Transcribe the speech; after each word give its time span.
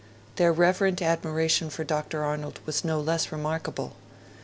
Their 0.37 0.51
reverent 0.51 0.99
admiration 1.03 1.69
for 1.69 1.83
Dr. 1.83 2.23
Arnold 2.23 2.59
was 2.65 2.83
no 2.83 2.99
less 2.99 3.31
remarkable. 3.31 3.95